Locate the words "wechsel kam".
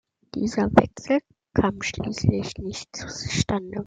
0.71-1.79